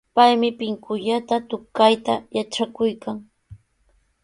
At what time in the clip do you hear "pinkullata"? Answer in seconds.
0.59-1.35